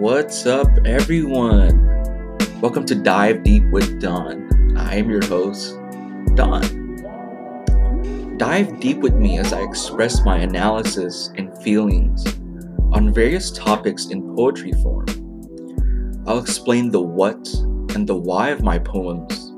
What's 0.00 0.46
up, 0.46 0.70
everyone? 0.86 1.86
Welcome 2.62 2.86
to 2.86 2.94
Dive 2.94 3.42
Deep 3.44 3.64
with 3.64 4.00
Don. 4.00 4.74
I 4.74 4.94
am 4.94 5.10
your 5.10 5.22
host, 5.26 5.76
Don. 6.36 6.62
Dive 8.38 8.80
deep 8.80 9.00
with 9.00 9.14
me 9.16 9.36
as 9.38 9.52
I 9.52 9.60
express 9.60 10.24
my 10.24 10.38
analysis 10.38 11.30
and 11.36 11.54
feelings 11.62 12.24
on 12.92 13.12
various 13.12 13.50
topics 13.50 14.06
in 14.06 14.34
poetry 14.34 14.72
form. 14.82 15.04
I'll 16.26 16.38
explain 16.38 16.90
the 16.90 17.02
what 17.02 17.46
and 17.94 18.06
the 18.06 18.16
why 18.16 18.48
of 18.48 18.62
my 18.62 18.78
poems, 18.78 19.48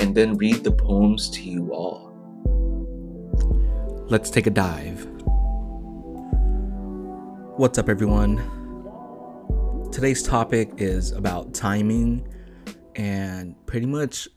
and 0.00 0.14
then 0.14 0.38
read 0.38 0.64
the 0.64 0.72
poems 0.72 1.28
to 1.32 1.42
you 1.42 1.70
all. 1.74 2.14
Let's 4.08 4.30
take 4.30 4.46
a 4.46 4.50
dive. 4.50 5.06
What's 7.58 7.76
up, 7.76 7.90
everyone? 7.90 8.57
Today's 9.98 10.22
topic 10.22 10.74
is 10.76 11.10
about 11.10 11.54
timing 11.54 12.24
and 12.94 13.56
pretty 13.66 13.86
much 13.86 14.28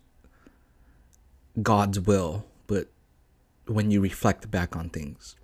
God's 1.62 2.00
will, 2.00 2.48
but 2.66 2.88
when 3.68 3.92
you 3.92 4.02
reflect 4.02 4.50
back 4.50 4.76
on 4.76 4.90
things. 4.90 5.36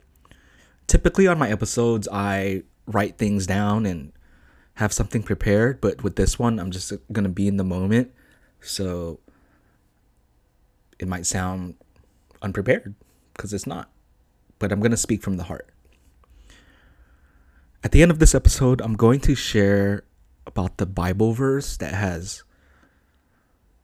Typically, 0.88 1.28
on 1.28 1.38
my 1.38 1.52
episodes, 1.52 2.08
I 2.12 2.64
write 2.88 3.20
things 3.20 3.46
down 3.46 3.86
and 3.86 4.12
have 4.78 4.92
something 4.92 5.22
prepared, 5.22 5.80
but 5.82 6.04
with 6.04 6.16
this 6.16 6.40
one, 6.40 6.58
I'm 6.58 6.72
just 6.72 6.92
gonna 7.12 7.30
be 7.30 7.48
in 7.48 7.58
the 7.58 7.64
moment. 7.64 8.12
So 8.60 9.20
it 10.98 11.08
might 11.08 11.28
sound 11.28 11.76
unprepared 12.42 12.96
because 13.36 13.54
it's 13.54 13.68
not, 13.68 13.92
but 14.58 14.72
I'm 14.72 14.80
gonna 14.80 14.98
speak 14.98 15.22
from 15.22 15.38
the 15.38 15.44
heart. 15.44 15.70
At 17.84 17.92
the 17.92 18.02
end 18.02 18.10
of 18.10 18.18
this 18.18 18.34
episode, 18.34 18.82
I'm 18.82 18.96
going 18.96 19.20
to 19.20 19.36
share 19.36 20.04
about 20.58 20.78
the 20.78 20.88
Bible 20.88 21.34
verse 21.34 21.78
that 21.78 21.94
has 21.94 22.44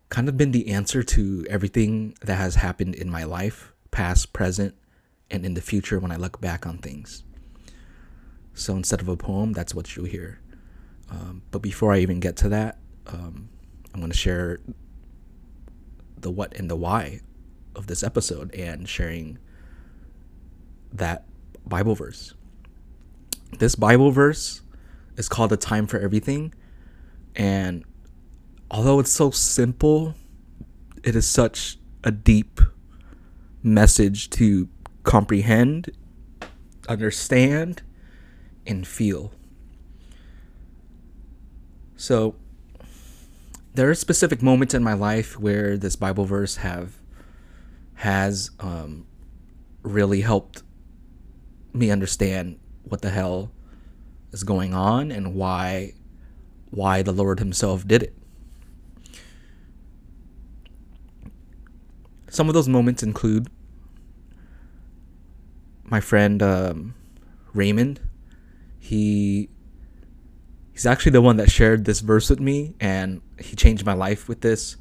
kind 0.10 0.28
of 0.28 0.38
been 0.38 0.52
the 0.52 0.70
answer 0.70 1.04
to 1.04 1.46
everything 1.48 2.16
that 2.22 2.34
has 2.36 2.56
happened 2.56 2.96
in 2.96 3.08
my 3.08 3.24
life, 3.24 3.74
past, 3.92 4.34
present, 4.34 4.74
and 5.30 5.46
in 5.46 5.54
the 5.54 5.62
future 5.62 6.00
when 6.00 6.12
I 6.12 6.16
look 6.16 6.42
back 6.42 6.66
on 6.66 6.80
things. 6.80 7.24
So 8.56 8.76
instead 8.76 9.02
of 9.02 9.08
a 9.08 9.16
poem, 9.16 9.54
that's 9.54 9.76
what 9.76 9.96
you'll 9.96 10.08
hear. 10.08 10.42
Um, 11.12 11.44
but 11.52 11.60
before 11.60 11.94
I 11.94 12.00
even 12.00 12.20
get 12.20 12.38
to 12.38 12.50
that, 12.50 12.80
um, 13.06 13.50
I'm 13.94 14.00
going 14.00 14.12
to 14.12 14.18
share 14.18 14.60
the 16.18 16.32
what 16.32 16.58
and 16.58 16.72
the 16.72 16.76
why 16.76 17.22
of 17.76 17.86
this 17.86 18.02
episode 18.02 18.52
and 18.56 18.90
sharing 18.90 19.38
that 20.92 21.26
Bible 21.68 21.94
verse. 21.94 22.34
This 23.60 23.76
Bible 23.76 24.10
verse 24.10 24.62
is 25.18 25.30
called 25.30 25.54
A 25.54 25.58
Time 25.58 25.86
for 25.86 26.00
Everything. 26.00 26.52
And 27.36 27.84
although 28.70 29.00
it's 29.00 29.12
so 29.12 29.32
simple, 29.32 30.16
it 31.04 31.16
is 31.16 31.28
such 31.28 31.78
a 32.04 32.12
deep 32.12 32.60
message 33.62 34.30
to 34.32 34.68
comprehend, 35.04 35.92
understand, 36.88 37.82
and 38.66 38.86
feel. 38.88 39.32
So, 41.96 42.36
there 43.74 43.90
are 43.90 43.96
specific 43.96 44.42
moments 44.42 44.74
in 44.74 44.84
my 44.84 44.94
life 44.94 45.40
where 45.40 45.78
this 45.78 45.96
Bible 45.96 46.26
verse 46.26 46.58
have 46.58 46.94
has 47.96 48.52
um, 48.60 49.08
really 49.82 50.22
helped 50.22 50.64
me 51.74 51.90
understand 51.90 52.60
what 52.84 53.02
the 53.02 53.10
hell 53.10 53.52
is 54.32 54.44
going 54.44 54.74
on 54.74 55.12
and 55.12 55.36
why 55.36 55.94
why 56.74 57.02
the 57.02 57.12
Lord 57.12 57.40
himself 57.40 57.88
did 57.88 58.02
it. 58.04 58.16
Some 62.30 62.48
of 62.48 62.56
those 62.56 62.68
moments 62.68 63.04
include 63.04 63.48
my 65.84 66.00
friend 66.00 66.42
um, 66.42 66.96
Raymond. 67.54 68.00
He 68.80 69.50
he's 70.72 70.88
actually 70.88 71.12
the 71.12 71.22
one 71.22 71.38
that 71.38 71.52
shared 71.52 71.86
this 71.86 72.00
verse 72.00 72.30
with 72.30 72.40
me 72.40 72.74
and 72.80 73.22
he 73.40 73.56
changed 73.56 73.86
my 73.86 73.94
life 73.94 74.28
with 74.28 74.42
this. 74.42 74.78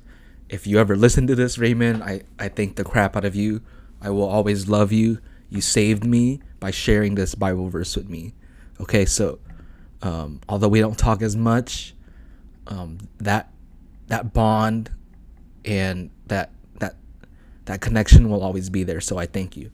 If 0.49 0.67
you 0.67 0.79
ever 0.79 0.97
listen 0.97 1.27
to 1.27 1.35
this, 1.35 1.59
Raymond, 1.59 2.03
I, 2.03 2.23
I 2.39 2.49
thank 2.49 2.77
the 2.77 2.85
crap 2.85 3.17
out 3.17 3.25
of 3.25 3.37
you. 3.37 3.61
I 4.01 4.11
will 4.11 4.29
always 4.29 4.69
love 4.69 4.91
you. 4.93 5.19
You 5.51 5.61
saved 5.61 6.05
me 6.05 6.41
by 6.59 6.71
sharing 6.71 7.15
this 7.15 7.35
Bible 7.35 7.69
verse 7.69 7.95
with 7.97 8.09
me. 8.09 8.35
Okay, 8.81 9.05
so 9.05 9.39
um, 10.03 10.41
although 10.49 10.69
we 10.69 10.81
don't 10.81 10.99
talk 10.99 11.23
as 11.23 11.37
much, 11.37 11.95
um, 12.67 12.99
that 13.19 13.53
that 14.09 14.33
bond 14.33 14.91
and 15.65 16.11
that 16.27 16.51
that 16.79 16.97
that 17.67 17.81
connection 17.81 18.29
will 18.29 18.43
always 18.43 18.71
be 18.71 18.85
there. 18.85 19.01
So 19.01 19.19
I 19.19 19.27
thank 19.27 19.57
you. 19.57 19.71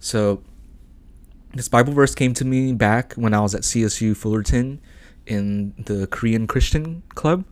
So 0.00 0.42
this 1.54 1.68
Bible 1.68 1.92
verse 1.92 2.14
came 2.14 2.34
to 2.34 2.44
me 2.44 2.72
back 2.72 3.14
when 3.14 3.34
I 3.34 3.40
was 3.40 3.54
at 3.54 3.62
CSU 3.62 4.16
Fullerton 4.16 4.80
in 5.26 5.74
the 5.76 6.06
Korean 6.06 6.46
Christian 6.46 7.02
Club, 7.14 7.44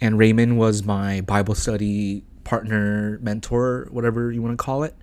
and 0.00 0.18
Raymond 0.18 0.58
was 0.58 0.84
my 0.84 1.20
Bible 1.22 1.54
study 1.54 2.24
partner, 2.44 3.18
mentor, 3.22 3.88
whatever 3.90 4.30
you 4.30 4.42
want 4.42 4.56
to 4.56 4.62
call 4.62 4.82
it 4.84 4.94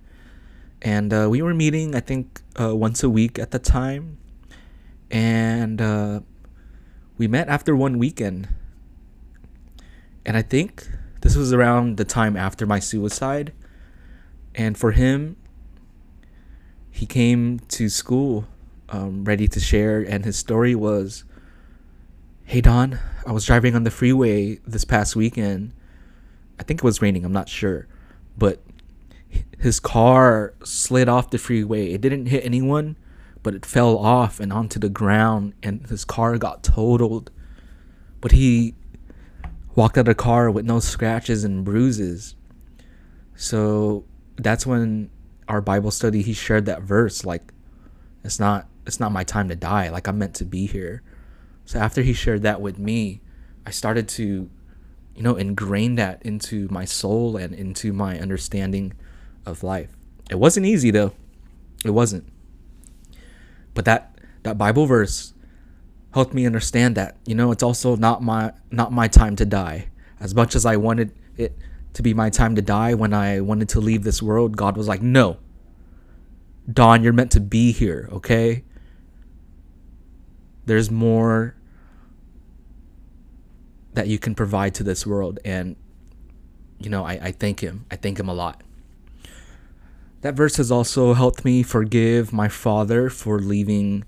and 0.84 1.14
uh, 1.14 1.28
we 1.30 1.42
were 1.42 1.54
meeting 1.54 1.96
I 1.96 2.02
think 2.02 2.42
uh, 2.60 2.76
once 2.76 3.04
a 3.04 3.10
week 3.10 3.40
at 3.40 3.52
the 3.52 3.60
time, 3.60 4.18
and 5.14 5.80
uh, 5.80 6.22
we 7.20 7.28
met 7.28 7.48
after 7.48 7.76
one 7.76 8.00
weekend, 8.00 8.50
and 10.26 10.36
I 10.36 10.42
think 10.42 10.90
this 11.22 11.36
was 11.36 11.54
around 11.54 11.98
the 11.98 12.04
time 12.04 12.36
after 12.36 12.66
my 12.66 12.80
suicide, 12.80 13.54
and 14.56 14.76
for 14.76 14.92
him, 14.92 15.38
he 16.90 17.06
came 17.06 17.60
to 17.60 17.90
school 17.90 18.48
um, 18.90 19.24
ready 19.24 19.48
to 19.48 19.60
share, 19.60 20.02
and 20.02 20.26
his 20.26 20.36
story 20.36 20.76
was. 20.76 21.24
Hey 22.46 22.60
Don, 22.60 23.00
I 23.26 23.32
was 23.32 23.46
driving 23.46 23.74
on 23.74 23.84
the 23.84 23.90
freeway 23.90 24.60
this 24.68 24.84
past 24.84 25.16
weekend. 25.16 25.74
I 26.60 26.64
think 26.64 26.82
it 26.82 26.84
was 26.84 27.02
raining, 27.02 27.24
I'm 27.24 27.32
not 27.32 27.48
sure. 27.48 27.88
But 28.38 28.62
his 29.58 29.80
car 29.80 30.54
slid 30.64 31.08
off 31.08 31.30
the 31.30 31.38
freeway. 31.38 31.94
It 31.94 32.02
didn't 32.02 32.26
hit 32.26 32.44
anyone, 32.44 32.98
but 33.44 33.54
it 33.54 33.66
fell 33.66 33.98
off 33.98 34.40
and 34.40 34.52
onto 34.52 34.80
the 34.80 34.90
ground, 34.90 35.54
and 35.62 35.86
his 35.88 36.06
car 36.06 36.38
got 36.38 36.64
totaled. 36.64 37.30
But 38.22 38.32
he 38.32 38.76
walked 39.76 39.98
out 39.98 40.02
of 40.02 40.06
the 40.06 40.16
car 40.16 40.50
with 40.50 40.66
no 40.66 40.80
scratches 40.80 41.44
and 41.44 41.66
bruises. 41.66 42.36
So 43.36 44.06
that's 44.38 44.66
when 44.66 45.10
our 45.48 45.62
Bible 45.62 45.92
study 45.92 46.22
he 46.22 46.34
shared 46.34 46.66
that 46.66 46.82
verse 46.84 47.26
like 47.26 47.52
it's 48.24 48.40
not 48.40 48.68
it's 48.86 49.00
not 49.00 49.12
my 49.12 49.24
time 49.24 49.50
to 49.50 49.56
die 49.56 49.90
like 49.90 50.08
I'm 50.08 50.18
meant 50.18 50.36
to 50.36 50.46
be 50.46 50.66
here. 50.66 51.02
So 51.66 51.80
after 51.80 52.02
he 52.02 52.14
shared 52.14 52.44
that 52.44 52.62
with 52.62 52.78
me, 52.78 53.22
I 53.66 53.72
started 53.72 54.08
to 54.10 54.50
you 55.16 55.22
know 55.22 55.36
ingrain 55.36 55.96
that 55.96 56.22
into 56.24 56.68
my 56.70 56.86
soul 56.86 57.36
and 57.38 57.54
into 57.54 57.94
my 57.94 58.20
understanding 58.20 58.94
of 59.46 59.64
life. 59.64 59.98
It 60.30 60.36
wasn't 60.36 60.66
easy 60.66 60.92
though. 60.92 61.14
It 61.84 61.92
wasn't. 61.92 62.32
But 63.74 63.86
that 63.86 64.18
that 64.44 64.58
Bible 64.58 64.86
verse 64.86 65.34
helped 66.14 66.34
me 66.34 66.46
understand 66.46 66.96
that, 66.96 67.18
you 67.26 67.34
know, 67.34 67.52
it's 67.52 67.64
also 67.64 67.96
not 67.96 68.22
my 68.22 68.54
not 68.72 68.92
my 68.92 69.08
time 69.08 69.36
to 69.38 69.46
die. 69.46 69.90
As 70.20 70.34
much 70.34 70.56
as 70.56 70.66
I 70.66 70.78
wanted 70.78 71.12
it 71.38 71.58
to 71.94 72.02
be 72.02 72.14
my 72.14 72.30
time 72.30 72.56
to 72.56 72.62
die 72.62 72.94
when 72.94 73.14
I 73.14 73.40
wanted 73.40 73.70
to 73.70 73.80
leave 73.80 74.04
this 74.04 74.22
world, 74.22 74.58
God 74.58 74.78
was 74.78 74.88
like, 74.88 75.02
"No. 75.02 75.38
Don, 76.72 77.04
you're 77.04 77.14
meant 77.14 77.32
to 77.32 77.42
be 77.42 77.72
here, 77.74 78.08
okay? 78.12 78.64
There's 80.66 80.90
more 80.90 81.56
that 83.94 84.08
you 84.08 84.18
can 84.18 84.34
provide 84.34 84.74
to 84.76 84.84
this 84.84 85.06
world 85.06 85.40
and 85.44 85.76
you 86.84 86.90
know, 86.90 87.06
I, 87.06 87.14
I 87.14 87.32
thank 87.32 87.62
him. 87.62 87.86
I 87.90 87.96
thank 87.96 88.20
him 88.20 88.28
a 88.28 88.34
lot. 88.34 88.62
That 90.24 90.36
verse 90.36 90.56
has 90.56 90.72
also 90.72 91.14
helped 91.16 91.44
me 91.44 91.64
forgive 91.64 92.32
my 92.32 92.48
father 92.48 93.10
for 93.10 93.40
leaving 93.40 94.06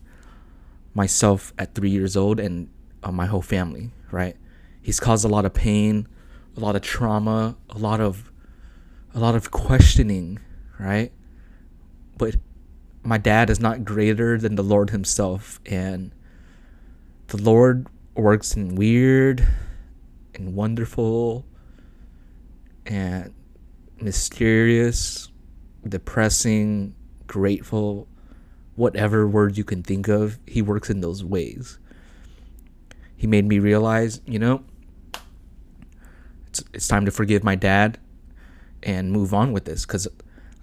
myself 0.94 1.52
at 1.60 1.76
three 1.76 1.90
years 1.90 2.16
old 2.16 2.40
and 2.40 2.70
uh, 3.04 3.12
my 3.12 3.26
whole 3.26 3.42
family, 3.42 3.92
right? 4.12 4.38
He's 4.82 4.98
caused 4.98 5.26
a 5.26 5.28
lot 5.28 5.44
of 5.44 5.54
pain, 5.54 6.08
a 6.56 6.62
lot 6.62 6.78
of 6.78 6.84
trauma, 6.84 7.58
a 7.70 7.78
lot 7.78 8.00
of 8.00 8.32
a 9.14 9.20
lot 9.20 9.36
of 9.36 9.52
questioning, 9.52 10.40
right? 10.80 11.12
But 12.18 12.38
my 13.04 13.18
dad 13.18 13.50
is 13.50 13.60
not 13.60 13.84
greater 13.84 14.38
than 14.38 14.56
the 14.56 14.64
Lord 14.64 14.92
himself 14.92 15.60
and 15.66 16.14
the 17.28 17.44
Lord 17.44 17.88
works 18.16 18.56
in 18.56 18.76
weird 18.76 19.46
and 20.34 20.56
wonderful 20.56 21.46
and 22.86 23.34
mysterious 24.00 25.30
depressing, 25.88 26.96
grateful, 27.28 28.08
whatever 28.76 29.28
word 29.28 29.58
you 29.58 29.64
can 29.64 29.84
think 29.84 30.08
of, 30.08 30.40
he 30.48 30.62
works 30.62 30.90
in 30.90 31.02
those 31.02 31.24
ways. 31.24 31.80
he 33.18 33.28
made 33.28 33.46
me 33.46 33.60
realize, 33.60 34.22
you 34.26 34.40
know, 34.40 34.64
it's 36.48 36.64
it's 36.74 36.88
time 36.88 37.06
to 37.06 37.12
forgive 37.12 37.44
my 37.44 37.56
dad 37.56 37.98
and 38.84 39.12
move 39.12 39.34
on 39.34 39.52
with 39.52 39.66
this 39.66 39.86
cuz 39.86 40.08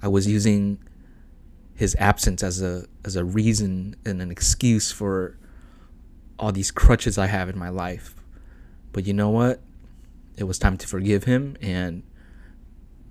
I 0.02 0.08
was 0.08 0.26
using 0.26 0.78
his 1.74 1.96
absence 1.98 2.42
as 2.42 2.62
a 2.62 2.86
as 3.04 3.16
a 3.16 3.24
reason 3.24 3.96
and 4.04 4.20
an 4.22 4.30
excuse 4.30 4.92
for 4.92 5.36
all 6.38 6.52
these 6.52 6.70
crutches 6.70 7.18
I 7.18 7.26
have 7.26 7.48
in 7.48 7.58
my 7.58 7.68
life. 7.68 8.14
But 8.92 9.06
you 9.06 9.14
know 9.14 9.30
what? 9.30 9.60
It 10.36 10.44
was 10.44 10.58
time 10.58 10.76
to 10.78 10.86
forgive 10.86 11.24
him 11.24 11.56
and 11.60 12.02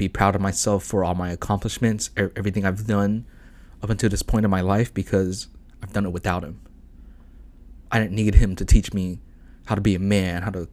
be 0.01 0.09
proud 0.09 0.33
of 0.33 0.42
myself 0.42 0.83
for 0.83 1.03
all 1.03 1.13
my 1.13 1.30
accomplishments, 1.30 2.09
everything 2.18 2.65
I've 2.65 2.88
done 2.88 3.27
up 3.83 3.92
until 3.92 4.09
this 4.09 4.24
point 4.24 4.45
in 4.45 4.50
my 4.50 4.62
life 4.62 4.92
because 4.92 5.48
I've 5.83 5.94
done 5.94 6.07
it 6.07 6.12
without 6.12 6.44
him. 6.44 6.59
I 7.92 8.00
didn't 8.00 8.13
need 8.13 8.33
him 8.33 8.56
to 8.56 8.65
teach 8.65 8.95
me 8.95 9.19
how 9.65 9.75
to 9.75 9.81
be 9.81 9.94
a 9.94 10.00
man, 10.00 10.42
how 10.42 10.50
to 10.50 10.68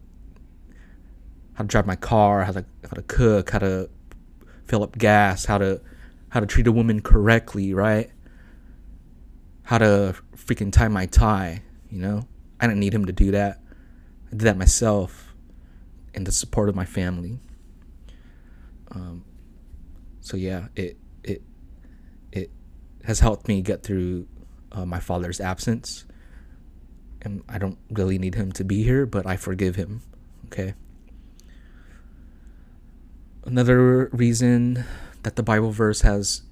how 1.53 1.65
to 1.65 1.69
drive 1.69 1.87
my 1.87 1.97
car, 1.97 2.45
how 2.45 2.53
to 2.53 2.65
how 2.85 2.95
to 2.95 3.03
cook, 3.03 3.51
how 3.51 3.59
to 3.59 3.91
fill 4.65 4.83
up 4.83 4.97
gas, 4.97 5.45
how 5.45 5.59
to 5.59 5.83
how 6.31 6.41
to 6.41 6.47
treat 6.47 6.67
a 6.67 6.73
woman 6.73 7.03
correctly, 7.03 7.75
right? 7.75 8.11
How 9.65 9.77
to 9.77 10.15
freaking 10.37 10.73
tie 10.73 10.89
my 10.89 11.05
tie, 11.05 11.63
you 11.91 12.01
know? 12.01 12.27
I 12.61 12.67
didn't 12.67 12.81
need 12.81 12.95
him 12.95 13.05
to 13.05 13.13
do 13.13 13.31
that. 13.33 13.61
I 14.29 14.31
did 14.31 14.41
that 14.41 14.57
myself 14.57 15.35
in 16.15 16.25
the 16.25 16.33
support 16.33 16.71
of 16.71 16.75
my 16.75 16.87
family. 16.87 17.41
Um, 18.91 19.25
so 20.21 20.37
yeah, 20.37 20.69
it 20.77 20.97
it 21.23 21.43
it 22.33 22.51
has 23.05 23.21
helped 23.21 23.49
me 23.49 23.63
get 23.63 23.83
through 23.83 24.27
uh, 24.73 24.85
my 24.85 25.01
father's 25.01 25.41
absence, 25.41 26.05
and 27.23 27.43
I 27.49 27.59
don't 27.59 27.79
really 27.91 28.19
need 28.19 28.35
him 28.35 28.53
to 28.53 28.65
be 28.65 28.83
here, 28.83 29.07
but 29.07 29.27
I 29.27 29.37
forgive 29.37 29.77
him. 29.77 30.03
Okay. 30.47 30.75
Another 33.45 34.11
reason 34.13 34.85
that 35.23 35.37
the 35.37 35.43
Bible 35.43 35.71
verse 35.71 36.03
has 36.03 36.43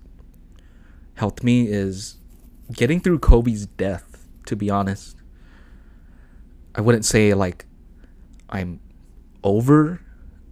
helped 1.14 1.42
me 1.42 1.68
is 1.68 2.16
getting 2.72 3.00
through 3.00 3.18
Kobe's 3.18 3.66
death. 3.66 4.26
To 4.46 4.54
be 4.54 4.70
honest, 4.70 5.16
I 6.74 6.80
wouldn't 6.80 7.04
say 7.04 7.34
like 7.34 7.66
I'm 8.48 8.80
over 9.42 10.00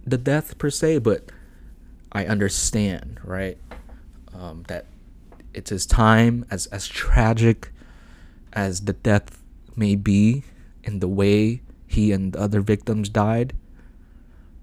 the 0.05 0.17
death 0.17 0.57
per 0.57 0.69
se, 0.69 0.99
but 0.99 1.31
I 2.15 2.25
understand, 2.25 3.19
right? 3.25 3.57
Um, 4.33 4.63
that 4.69 4.85
it's 5.53 5.69
his 5.69 5.85
time, 5.85 6.45
as 6.49 6.65
as 6.67 6.87
tragic 6.87 7.71
as 8.53 8.85
the 8.85 8.93
death 8.93 9.43
may 9.75 9.95
be, 9.95 10.45
in 10.85 10.99
the 10.99 11.09
way 11.09 11.61
he 11.87 12.13
and 12.13 12.31
the 12.31 12.39
other 12.39 12.61
victims 12.61 13.09
died. 13.09 13.53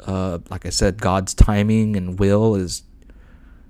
Uh, 0.00 0.38
like 0.48 0.64
I 0.64 0.70
said, 0.70 1.00
God's 1.00 1.34
timing 1.34 1.94
and 1.94 2.18
will 2.18 2.54
is 2.54 2.84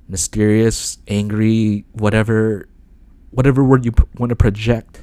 mysterious, 0.09 0.99
angry, 1.09 1.85
whatever, 1.93 2.69
whatever 3.31 3.65
word 3.65 3.85
you 3.85 3.93
want 4.17 4.31
to 4.31 4.37
project. 4.37 5.03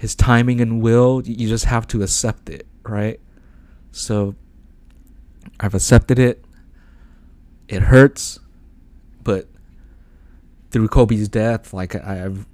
His 0.00 0.14
timing 0.14 0.60
and 0.60 0.80
will, 0.80 1.22
you 1.24 1.48
just 1.48 1.64
have 1.64 1.88
to 1.88 2.02
accept 2.02 2.48
it, 2.48 2.66
right? 2.84 3.18
So 3.90 4.36
I've 5.58 5.74
accepted 5.74 6.18
it. 6.18 6.43
It 7.68 7.82
hurts, 7.82 8.38
but 9.22 9.48
through 10.70 10.88
Kobe's 10.88 11.28
death, 11.28 11.72
like 11.72 11.94
I've 11.94 12.46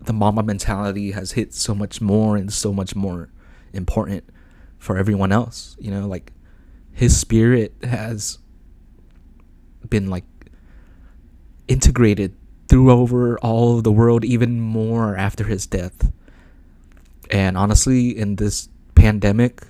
the 0.00 0.12
Mamba 0.12 0.42
mentality 0.42 1.10
has 1.10 1.32
hit 1.32 1.52
so 1.52 1.74
much 1.74 2.00
more 2.00 2.36
and 2.36 2.52
so 2.52 2.72
much 2.72 2.94
more 2.94 3.28
important 3.72 4.24
for 4.78 4.96
everyone 4.96 5.32
else. 5.32 5.76
You 5.80 5.90
know, 5.90 6.06
like 6.06 6.32
his 6.92 7.18
spirit 7.18 7.74
has 7.82 8.38
been 9.90 10.08
like 10.08 10.24
integrated 11.68 12.34
through 12.68 12.90
over 12.90 13.38
all 13.40 13.76
of 13.78 13.84
the 13.84 13.92
world 13.92 14.24
even 14.24 14.60
more 14.60 15.16
after 15.16 15.44
his 15.44 15.66
death. 15.66 16.12
And 17.30 17.56
honestly, 17.56 18.16
in 18.16 18.36
this 18.36 18.68
pandemic, 18.94 19.62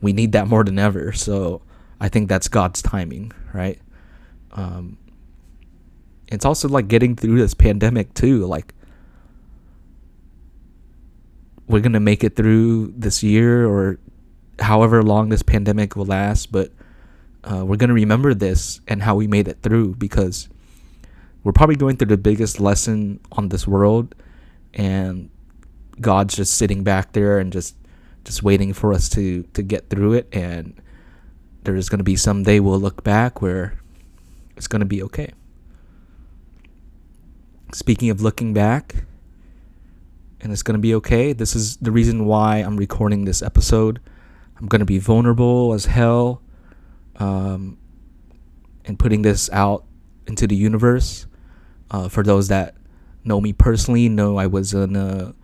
we 0.00 0.12
need 0.12 0.32
that 0.32 0.48
more 0.48 0.64
than 0.64 0.78
ever. 0.78 1.12
So 1.12 1.62
I 2.04 2.10
think 2.10 2.28
that's 2.28 2.48
God's 2.48 2.82
timing, 2.82 3.32
right? 3.54 3.80
Um, 4.52 4.98
it's 6.28 6.44
also 6.44 6.68
like 6.68 6.86
getting 6.86 7.16
through 7.16 7.38
this 7.38 7.54
pandemic 7.54 8.12
too. 8.12 8.44
Like 8.44 8.74
we're 11.66 11.80
gonna 11.80 12.00
make 12.00 12.22
it 12.22 12.36
through 12.36 12.92
this 12.94 13.22
year 13.22 13.66
or 13.66 13.98
however 14.58 15.02
long 15.02 15.30
this 15.30 15.42
pandemic 15.42 15.96
will 15.96 16.04
last, 16.04 16.52
but 16.52 16.72
uh, 17.42 17.64
we're 17.64 17.76
gonna 17.76 17.94
remember 17.94 18.34
this 18.34 18.82
and 18.86 19.02
how 19.02 19.14
we 19.14 19.26
made 19.26 19.48
it 19.48 19.62
through 19.62 19.94
because 19.94 20.50
we're 21.42 21.52
probably 21.52 21.76
going 21.76 21.96
through 21.96 22.08
the 22.08 22.18
biggest 22.18 22.60
lesson 22.60 23.18
on 23.32 23.48
this 23.48 23.66
world, 23.66 24.14
and 24.74 25.30
God's 26.02 26.36
just 26.36 26.52
sitting 26.52 26.84
back 26.84 27.12
there 27.12 27.38
and 27.38 27.50
just 27.50 27.76
just 28.24 28.42
waiting 28.42 28.74
for 28.74 28.92
us 28.92 29.08
to 29.08 29.44
to 29.54 29.62
get 29.62 29.88
through 29.88 30.12
it 30.12 30.28
and 30.34 30.82
there's 31.64 31.88
going 31.88 31.98
to 31.98 32.04
be 32.04 32.16
some 32.16 32.42
day 32.42 32.60
we'll 32.60 32.78
look 32.78 33.02
back 33.02 33.42
where 33.42 33.78
it's 34.56 34.66
going 34.66 34.80
to 34.80 34.86
be 34.86 35.02
okay. 35.02 35.32
Speaking 37.72 38.10
of 38.10 38.20
looking 38.20 38.54
back, 38.54 39.04
and 40.40 40.52
it's 40.52 40.62
going 40.62 40.74
to 40.74 40.80
be 40.80 40.94
okay, 40.94 41.32
this 41.32 41.56
is 41.56 41.78
the 41.78 41.90
reason 41.90 42.26
why 42.26 42.58
I'm 42.58 42.76
recording 42.76 43.24
this 43.24 43.42
episode. 43.42 43.98
I'm 44.58 44.66
going 44.66 44.80
to 44.80 44.86
be 44.86 44.98
vulnerable 44.98 45.72
as 45.72 45.86
hell 45.86 46.42
um, 47.16 47.78
and 48.84 48.98
putting 48.98 49.22
this 49.22 49.50
out 49.50 49.84
into 50.26 50.46
the 50.46 50.54
universe. 50.54 51.26
Uh, 51.90 52.08
for 52.08 52.22
those 52.22 52.48
that 52.48 52.76
know 53.24 53.40
me 53.40 53.52
personally, 53.52 54.08
know 54.08 54.36
I 54.36 54.46
was 54.46 54.74
in 54.74 54.96
a 54.96 55.34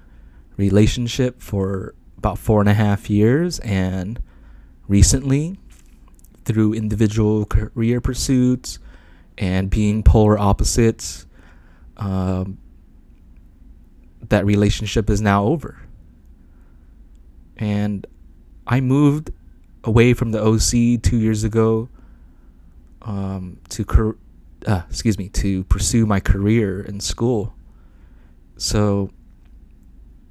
relationship 0.57 1.41
for 1.41 1.95
about 2.19 2.39
four 2.39 2.61
and 2.61 2.69
a 2.69 2.75
half 2.75 3.09
years, 3.09 3.59
and 3.61 4.23
recently 4.87 5.59
through 6.51 6.75
individual 6.75 7.45
career 7.47 8.01
pursuits 8.01 8.79
and 9.39 9.71
being 9.71 10.03
polar 10.03 10.39
opposites, 10.39 11.27
um, 11.97 12.59
that 14.29 14.45
relationship 14.45 15.09
is 15.09 15.21
now 15.21 15.45
over. 15.45 15.81
And 17.57 18.07
I 18.67 18.81
moved 18.81 19.31
away 19.85 20.15
from 20.15 20.33
the 20.33 20.43
OC 20.43 21.03
two 21.03 21.19
years 21.19 21.45
ago 21.45 21.89
um, 23.03 23.59
to 23.71 24.17
uh, 24.67 24.83
excuse 24.89 25.19
me 25.19 25.29
to 25.29 25.65
pursue 25.65 26.05
my 26.05 26.21
career 26.21 26.83
in 26.83 27.01
school. 27.01 27.55
So 28.57 29.11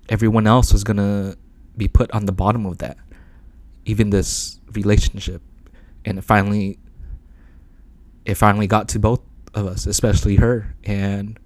everyone 0.08 0.46
else 0.46 0.72
was 0.72 0.84
gonna 0.84 1.36
be 1.78 1.88
put 1.88 2.12
on 2.12 2.26
the 2.26 2.32
bottom 2.32 2.66
of 2.66 2.80
that, 2.80 2.98
even 3.86 4.10
this 4.10 4.60
relationship 4.74 5.42
and 6.10 6.18
it 6.18 6.24
finally 6.24 6.80
it 8.26 8.36
finally 8.36 8.68
got 8.68 8.90
to 8.90 9.00
both 9.00 9.22
of 9.54 9.66
us, 9.66 9.86
especially 9.86 10.36
her, 10.36 10.76
and 10.84 11.40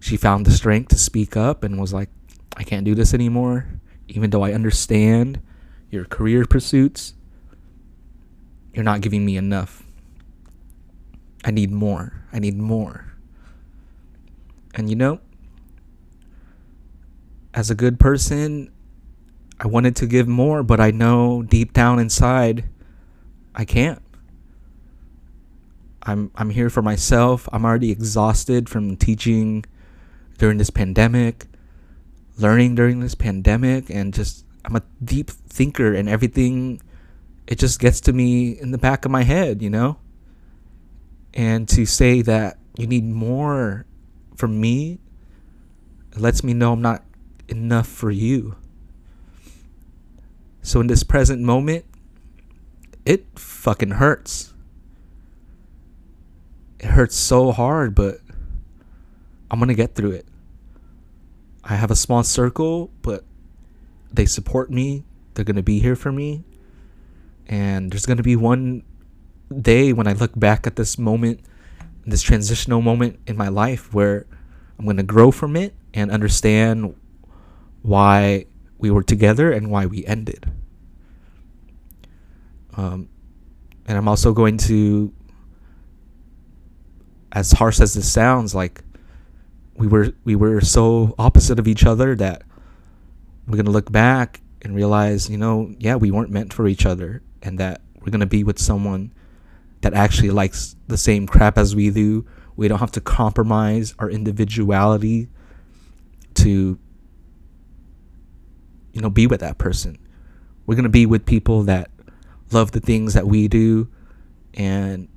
she 0.00 0.16
found 0.16 0.44
the 0.44 0.50
strength 0.50 0.88
to 0.88 0.98
speak 0.98 1.36
up 1.36 1.62
and 1.62 1.78
was 1.80 1.92
like, 1.92 2.10
I 2.56 2.62
can't 2.64 2.84
do 2.84 2.94
this 2.94 3.14
anymore, 3.14 3.80
even 4.08 4.30
though 4.30 4.42
I 4.42 4.52
understand 4.52 5.40
your 5.90 6.04
career 6.04 6.44
pursuits. 6.44 7.14
You're 8.74 8.84
not 8.84 9.00
giving 9.00 9.24
me 9.24 9.36
enough. 9.36 9.82
I 11.44 11.50
need 11.50 11.70
more. 11.70 12.24
I 12.32 12.38
need 12.38 12.56
more. 12.56 13.12
And 14.74 14.90
you 14.90 14.96
know, 14.96 15.20
as 17.54 17.70
a 17.70 17.74
good 17.74 17.98
person, 17.98 18.70
I 19.58 19.66
wanted 19.66 19.96
to 19.96 20.06
give 20.06 20.28
more, 20.28 20.62
but 20.62 20.80
I 20.80 20.90
know 20.90 21.42
deep 21.42 21.72
down 21.72 21.98
inside 21.98 22.64
I 23.58 23.64
can't. 23.64 24.00
I'm 26.04 26.30
I'm 26.36 26.50
here 26.50 26.70
for 26.70 26.80
myself. 26.80 27.48
I'm 27.52 27.64
already 27.64 27.90
exhausted 27.90 28.68
from 28.68 28.96
teaching 28.96 29.64
during 30.38 30.58
this 30.58 30.70
pandemic, 30.70 31.46
learning 32.38 32.76
during 32.76 33.00
this 33.00 33.16
pandemic 33.16 33.90
and 33.90 34.14
just 34.14 34.46
I'm 34.64 34.76
a 34.76 34.82
deep 35.04 35.30
thinker 35.30 35.92
and 35.92 36.08
everything 36.08 36.80
it 37.48 37.58
just 37.58 37.80
gets 37.80 38.00
to 38.02 38.12
me 38.12 38.50
in 38.50 38.70
the 38.70 38.78
back 38.78 39.04
of 39.04 39.10
my 39.10 39.24
head, 39.24 39.60
you 39.60 39.70
know? 39.70 39.98
And 41.34 41.68
to 41.70 41.84
say 41.84 42.22
that 42.22 42.58
you 42.76 42.86
need 42.86 43.04
more 43.04 43.86
from 44.36 44.60
me 44.60 45.00
lets 46.16 46.44
me 46.44 46.54
know 46.54 46.74
I'm 46.74 46.82
not 46.82 47.04
enough 47.48 47.88
for 47.88 48.10
you. 48.10 48.56
So 50.62 50.80
in 50.80 50.86
this 50.86 51.02
present 51.02 51.42
moment, 51.42 51.84
it 53.08 53.26
fucking 53.38 53.92
hurts. 53.92 54.52
It 56.78 56.86
hurts 56.86 57.16
so 57.16 57.52
hard, 57.52 57.94
but 57.94 58.20
I'm 59.50 59.58
gonna 59.58 59.74
get 59.74 59.94
through 59.94 60.12
it. 60.12 60.26
I 61.64 61.76
have 61.76 61.90
a 61.90 61.96
small 61.96 62.22
circle, 62.22 62.90
but 63.02 63.24
they 64.12 64.26
support 64.26 64.70
me. 64.70 65.04
They're 65.34 65.44
going 65.44 65.56
to 65.56 65.62
be 65.62 65.80
here 65.80 65.96
for 65.96 66.10
me. 66.10 66.44
And 67.46 67.92
there's 67.92 68.06
going 68.06 68.16
to 68.16 68.22
be 68.22 68.36
one 68.36 68.82
day 69.54 69.92
when 69.92 70.06
I 70.06 70.12
look 70.12 70.38
back 70.38 70.66
at 70.66 70.76
this 70.76 70.98
moment, 70.98 71.40
this 72.06 72.22
transitional 72.22 72.80
moment 72.80 73.18
in 73.26 73.36
my 73.36 73.48
life 73.48 73.92
where 73.92 74.26
I'm 74.78 74.84
going 74.84 74.96
to 74.96 75.02
grow 75.02 75.30
from 75.30 75.56
it 75.56 75.74
and 75.92 76.10
understand 76.10 76.94
why 77.82 78.46
we 78.78 78.90
were 78.90 79.02
together 79.02 79.52
and 79.52 79.70
why 79.70 79.86
we 79.86 80.06
ended. 80.06 80.50
Um, 82.78 83.08
and 83.86 83.98
I'm 83.98 84.06
also 84.06 84.32
going 84.32 84.56
to, 84.58 85.12
as 87.32 87.50
harsh 87.50 87.80
as 87.80 87.94
this 87.94 88.10
sounds, 88.10 88.54
like 88.54 88.82
we 89.74 89.88
were 89.88 90.12
we 90.24 90.36
were 90.36 90.60
so 90.60 91.14
opposite 91.18 91.58
of 91.58 91.66
each 91.66 91.84
other 91.84 92.14
that 92.14 92.42
we're 93.46 93.56
gonna 93.56 93.70
look 93.70 93.90
back 93.90 94.40
and 94.62 94.76
realize, 94.76 95.28
you 95.28 95.36
know, 95.36 95.74
yeah, 95.78 95.96
we 95.96 96.12
weren't 96.12 96.30
meant 96.30 96.52
for 96.52 96.68
each 96.68 96.86
other, 96.86 97.20
and 97.42 97.58
that 97.58 97.80
we're 98.00 98.12
gonna 98.12 98.26
be 98.26 98.44
with 98.44 98.60
someone 98.60 99.12
that 99.80 99.92
actually 99.94 100.30
likes 100.30 100.76
the 100.86 100.96
same 100.96 101.26
crap 101.26 101.58
as 101.58 101.74
we 101.74 101.90
do. 101.90 102.24
We 102.54 102.68
don't 102.68 102.78
have 102.78 102.92
to 102.92 103.00
compromise 103.00 103.94
our 103.98 104.08
individuality 104.08 105.28
to, 106.34 106.78
you 108.92 109.00
know, 109.00 109.10
be 109.10 109.26
with 109.26 109.40
that 109.40 109.58
person. 109.58 109.98
We're 110.66 110.76
gonna 110.76 110.88
be 110.88 111.06
with 111.06 111.26
people 111.26 111.64
that 111.64 111.90
love 112.52 112.72
the 112.72 112.80
things 112.80 113.14
that 113.14 113.26
we 113.26 113.48
do 113.48 113.88
and 114.54 115.08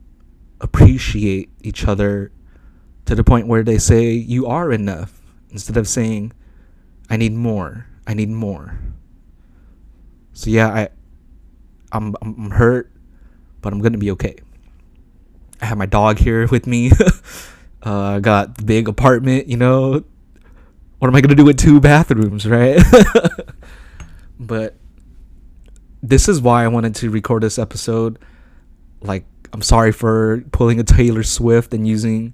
appreciate 0.59 1.50
each 1.61 1.88
other 1.88 2.31
to 3.05 3.15
the 3.15 3.23
point 3.23 3.47
where 3.47 3.63
they 3.63 3.77
say 3.77 4.11
you 4.11 4.45
are 4.47 4.71
enough 4.71 5.21
instead 5.50 5.77
of 5.77 5.88
saying 5.88 6.31
I 7.09 7.17
need 7.17 7.33
more. 7.33 7.88
I 8.07 8.13
need 8.13 8.29
more. 8.29 8.79
So 10.33 10.50
yeah, 10.50 10.67
I 10.69 10.89
I'm 11.91 12.15
I'm 12.21 12.51
hurt, 12.51 12.91
but 13.61 13.73
I'm 13.73 13.79
going 13.79 13.91
to 13.91 14.00
be 14.00 14.11
okay. 14.11 14.38
I 15.61 15.65
have 15.65 15.77
my 15.77 15.85
dog 15.85 16.17
here 16.17 16.47
with 16.47 16.65
me. 16.65 16.91
uh, 17.85 18.01
I 18.01 18.19
got 18.19 18.57
the 18.57 18.63
big 18.63 18.88
apartment, 18.88 19.47
you 19.47 19.57
know. 19.57 20.03
What 21.00 21.07
am 21.07 21.15
I 21.15 21.21
going 21.21 21.29
to 21.29 21.35
do 21.35 21.45
with 21.45 21.57
two 21.57 21.79
bathrooms, 21.79 22.47
right? 22.47 22.81
but 24.39 24.75
this 26.01 26.27
is 26.27 26.41
why 26.41 26.63
I 26.63 26.67
wanted 26.67 26.96
to 26.96 27.10
record 27.10 27.43
this 27.43 27.60
episode. 27.60 28.20
Like, 29.01 29.25
I'm 29.53 29.62
sorry 29.62 29.91
for 29.91 30.41
pulling 30.51 30.79
a 30.79 30.84
Taylor 30.84 31.24
Swift 31.24 31.74
and 31.74 31.88
using 31.88 32.34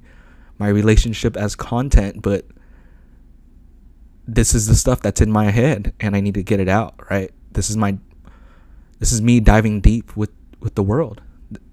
my 0.57 0.69
relationship 0.69 1.35
as 1.37 1.55
content, 1.55 2.21
but 2.21 2.45
this 4.27 4.53
is 4.53 4.67
the 4.67 4.75
stuff 4.75 5.01
that's 5.01 5.21
in 5.21 5.31
my 5.31 5.51
head 5.51 5.93
and 5.99 6.15
I 6.15 6.19
need 6.19 6.33
to 6.33 6.43
get 6.43 6.59
it 6.59 6.67
out, 6.67 6.95
right? 7.09 7.31
This 7.51 7.69
is 7.69 7.77
my 7.77 7.97
this 8.99 9.11
is 9.11 9.21
me 9.21 9.39
diving 9.39 9.79
deep 9.79 10.17
with 10.17 10.31
with 10.59 10.75
the 10.75 10.83
world. 10.83 11.21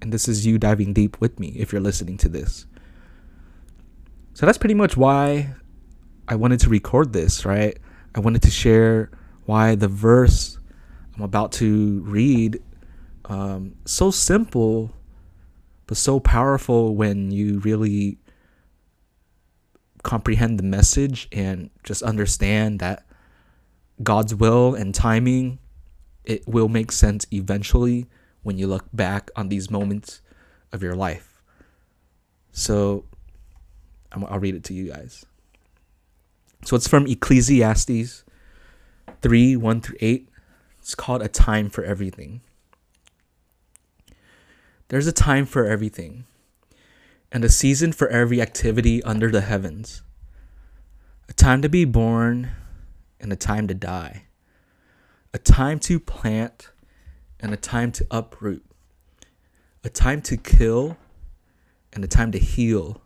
And 0.01 0.13
this 0.13 0.27
is 0.27 0.45
you 0.45 0.57
diving 0.57 0.93
deep 0.93 1.19
with 1.19 1.37
me 1.39 1.49
if 1.57 1.71
you're 1.73 1.81
listening 1.81 2.17
to 2.17 2.29
this. 2.29 2.65
So 4.33 4.45
that's 4.45 4.57
pretty 4.57 4.75
much 4.75 4.95
why 4.95 5.53
I 6.27 6.35
wanted 6.35 6.61
to 6.61 6.69
record 6.69 7.11
this, 7.11 7.45
right? 7.45 7.77
I 8.13 8.19
wanted 8.21 8.41
to 8.43 8.51
share 8.51 9.11
why 9.45 9.75
the 9.75 9.89
verse 9.89 10.59
I'm 11.15 11.23
about 11.23 11.51
to 11.53 12.01
read 12.01 12.61
um, 13.25 13.75
so 13.85 14.11
simple 14.11 14.91
but 15.87 15.97
so 15.97 16.19
powerful 16.19 16.95
when 16.95 17.31
you 17.31 17.59
really 17.59 18.17
comprehend 20.03 20.57
the 20.59 20.63
message 20.63 21.27
and 21.31 21.69
just 21.83 22.01
understand 22.01 22.79
that 22.79 23.05
God's 24.01 24.35
will 24.35 24.75
and 24.75 24.93
timing 24.93 25.59
it 26.25 26.47
will 26.47 26.67
make 26.67 26.91
sense 26.91 27.25
eventually 27.31 28.07
when 28.43 28.57
you 28.57 28.67
look 28.67 28.85
back 28.93 29.29
on 29.35 29.49
these 29.49 29.69
moments 29.69 30.21
of 30.71 30.83
your 30.83 30.95
life. 30.95 31.41
So 32.51 33.05
I'll 34.11 34.39
read 34.39 34.55
it 34.55 34.63
to 34.65 34.73
you 34.73 34.91
guys. 34.91 35.25
So 36.63 36.75
it's 36.75 36.87
from 36.87 37.05
Ecclesiastes 37.05 38.23
3 39.21 39.55
1 39.55 39.81
through 39.81 39.97
8. 39.99 40.29
It's 40.85 40.93
called 40.93 41.23
A 41.23 41.27
Time 41.27 41.71
for 41.71 41.83
Everything. 41.83 42.41
There's 44.89 45.07
a 45.07 45.11
time 45.11 45.47
for 45.47 45.65
everything, 45.65 46.25
and 47.31 47.43
a 47.43 47.49
season 47.49 47.91
for 47.91 48.07
every 48.09 48.39
activity 48.39 49.01
under 49.01 49.31
the 49.31 49.41
heavens. 49.41 50.03
A 51.27 51.33
time 51.33 51.63
to 51.63 51.69
be 51.69 51.85
born 51.85 52.51
and 53.19 53.33
a 53.33 53.35
time 53.35 53.67
to 53.67 53.73
die. 53.73 54.25
A 55.33 55.39
time 55.39 55.79
to 55.79 55.99
plant 55.99 56.69
and 57.39 57.51
a 57.51 57.57
time 57.57 57.91
to 57.93 58.05
uproot. 58.11 58.63
A 59.83 59.89
time 59.89 60.21
to 60.21 60.37
kill 60.37 60.97
and 61.93 62.03
a 62.03 62.07
time 62.07 62.31
to 62.31 62.37
heal. 62.37 63.01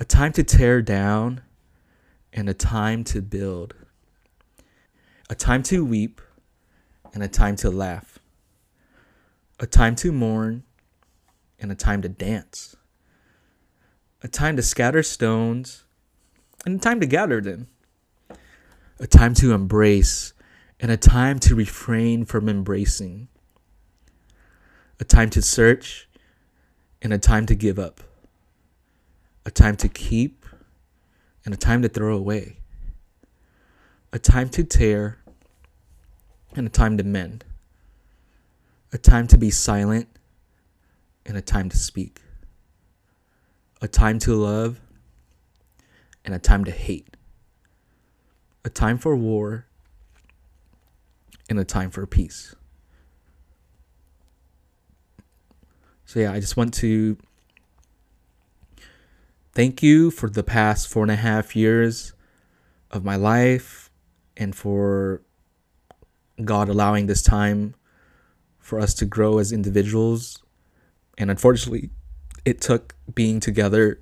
A 0.00 0.06
time 0.06 0.32
to 0.32 0.42
tear 0.42 0.80
down 0.80 1.42
and 2.32 2.48
a 2.48 2.54
time 2.54 3.04
to 3.04 3.20
build. 3.20 3.74
A 5.28 5.34
time 5.34 5.62
to 5.64 5.84
weep 5.84 6.22
and 7.14 7.22
a 7.22 7.28
time 7.28 7.56
to 7.56 7.70
laugh, 7.70 8.18
a 9.60 9.66
time 9.66 9.94
to 9.96 10.12
mourn 10.12 10.62
and 11.58 11.72
a 11.72 11.74
time 11.74 12.02
to 12.02 12.08
dance, 12.08 12.76
a 14.22 14.28
time 14.28 14.56
to 14.56 14.62
scatter 14.62 15.02
stones 15.02 15.84
and 16.64 16.76
a 16.76 16.78
time 16.78 17.00
to 17.00 17.06
gather 17.06 17.40
them, 17.40 17.68
a 18.98 19.06
time 19.06 19.34
to 19.34 19.52
embrace 19.52 20.32
and 20.80 20.90
a 20.90 20.96
time 20.96 21.38
to 21.40 21.54
refrain 21.54 22.24
from 22.24 22.48
embracing, 22.48 23.28
a 25.00 25.04
time 25.04 25.30
to 25.30 25.42
search 25.42 26.08
and 27.02 27.12
a 27.12 27.18
time 27.18 27.46
to 27.46 27.54
give 27.54 27.78
up, 27.78 28.00
a 29.44 29.50
time 29.50 29.76
to 29.76 29.88
keep 29.88 30.44
and 31.44 31.54
a 31.54 31.56
time 31.56 31.82
to 31.82 31.88
throw 31.88 32.16
away, 32.16 32.58
a 34.12 34.18
time 34.18 34.48
to 34.48 34.64
tear 34.64 35.18
and 36.54 36.66
a 36.66 36.70
time 36.70 36.96
to 36.96 37.04
mend, 37.04 37.44
a 38.92 38.98
time 38.98 39.26
to 39.28 39.38
be 39.38 39.50
silent 39.50 40.08
and 41.26 41.36
a 41.36 41.42
time 41.42 41.68
to 41.68 41.76
speak, 41.76 42.22
a 43.80 43.88
time 43.88 44.18
to 44.18 44.34
love 44.34 44.80
and 46.24 46.34
a 46.34 46.38
time 46.38 46.64
to 46.64 46.70
hate, 46.70 47.16
a 48.64 48.70
time 48.70 48.98
for 48.98 49.14
war 49.14 49.66
and 51.48 51.58
a 51.58 51.64
time 51.64 51.90
for 51.90 52.06
peace. 52.06 52.54
So, 56.04 56.20
yeah, 56.20 56.32
I 56.32 56.40
just 56.40 56.56
want 56.56 56.72
to 56.74 57.18
thank 59.52 59.82
you 59.82 60.10
for 60.10 60.30
the 60.30 60.42
past 60.42 60.88
four 60.88 61.02
and 61.02 61.10
a 61.10 61.16
half 61.16 61.54
years 61.54 62.14
of 62.90 63.04
my 63.04 63.16
life 63.16 63.90
and 64.36 64.56
for 64.56 65.20
God 66.44 66.68
allowing 66.68 67.06
this 67.06 67.22
time 67.22 67.74
for 68.58 68.78
us 68.78 68.94
to 68.94 69.06
grow 69.06 69.38
as 69.38 69.52
individuals. 69.52 70.42
And 71.16 71.30
unfortunately, 71.30 71.90
it 72.44 72.60
took 72.60 72.94
being 73.14 73.40
together 73.40 74.00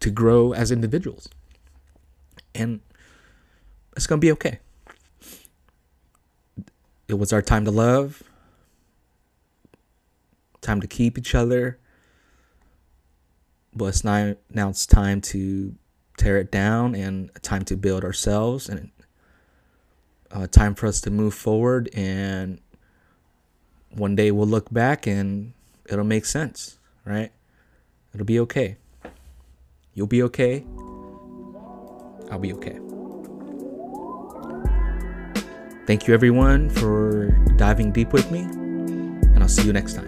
to 0.00 0.10
grow 0.10 0.52
as 0.52 0.70
individuals. 0.70 1.28
And 2.54 2.80
it's 3.96 4.06
going 4.06 4.20
to 4.20 4.24
be 4.24 4.32
okay. 4.32 4.60
It 7.08 7.14
was 7.14 7.32
our 7.32 7.42
time 7.42 7.64
to 7.64 7.70
love, 7.70 8.22
time 10.60 10.80
to 10.80 10.86
keep 10.86 11.18
each 11.18 11.34
other. 11.34 11.78
But 13.74 13.86
it's 13.86 14.04
now, 14.04 14.36
now 14.50 14.68
it's 14.70 14.86
time 14.86 15.20
to 15.22 15.74
tear 16.16 16.38
it 16.38 16.50
down 16.50 16.94
and 16.94 17.30
time 17.42 17.64
to 17.64 17.76
build 17.76 18.04
ourselves 18.04 18.68
and 18.68 18.90
uh, 20.32 20.46
time 20.46 20.74
for 20.74 20.86
us 20.86 21.00
to 21.02 21.10
move 21.10 21.34
forward 21.34 21.88
and 21.94 22.60
one 23.90 24.14
day 24.14 24.30
we'll 24.30 24.46
look 24.46 24.70
back 24.72 25.06
and 25.06 25.52
it'll 25.86 26.04
make 26.04 26.24
sense 26.24 26.78
right? 27.04 27.32
It'll 28.12 28.26
be 28.26 28.40
okay. 28.40 28.76
You'll 29.94 30.06
be 30.06 30.22
okay. 30.24 30.64
I'll 32.30 32.38
be 32.38 32.52
okay. 32.52 32.78
Thank 35.86 36.06
you 36.06 36.12
everyone 36.12 36.68
for 36.68 37.30
diving 37.56 37.92
deep 37.92 38.12
with 38.12 38.30
me 38.30 38.40
and 39.38 39.44
i'll 39.44 39.48
see 39.48 39.62
you 39.62 39.72
next 39.72 39.94
time 39.94 40.07